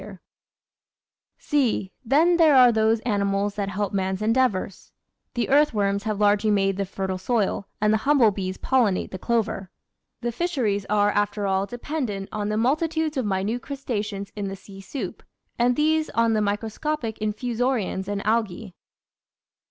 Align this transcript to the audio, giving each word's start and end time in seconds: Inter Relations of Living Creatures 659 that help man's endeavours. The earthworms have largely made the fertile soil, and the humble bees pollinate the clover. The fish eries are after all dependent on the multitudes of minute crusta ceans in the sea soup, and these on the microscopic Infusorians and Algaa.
Inter 0.01 0.07
Relations 0.07 0.19
of 0.23 1.53
Living 1.53 1.63
Creatures 1.63 1.89
659 3.03 3.51
that 3.55 3.69
help 3.69 3.93
man's 3.93 4.21
endeavours. 4.23 4.91
The 5.35 5.47
earthworms 5.49 6.01
have 6.05 6.19
largely 6.19 6.49
made 6.49 6.77
the 6.77 6.85
fertile 6.87 7.19
soil, 7.19 7.67
and 7.79 7.93
the 7.93 7.97
humble 7.97 8.31
bees 8.31 8.57
pollinate 8.57 9.11
the 9.11 9.19
clover. 9.19 9.69
The 10.21 10.31
fish 10.31 10.57
eries 10.57 10.87
are 10.89 11.11
after 11.11 11.45
all 11.45 11.67
dependent 11.67 12.29
on 12.31 12.49
the 12.49 12.57
multitudes 12.57 13.15
of 13.15 13.27
minute 13.27 13.61
crusta 13.61 14.01
ceans 14.03 14.31
in 14.35 14.47
the 14.47 14.55
sea 14.55 14.81
soup, 14.81 15.21
and 15.59 15.75
these 15.75 16.09
on 16.09 16.33
the 16.33 16.41
microscopic 16.41 17.19
Infusorians 17.19 18.07
and 18.07 18.23
Algaa. 18.23 18.73